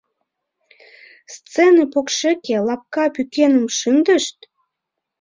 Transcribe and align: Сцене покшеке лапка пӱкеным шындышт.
Сцене 1.33 1.83
покшеке 1.93 2.55
лапка 2.67 3.05
пӱкеным 3.15 3.67
шындышт. 3.77 4.37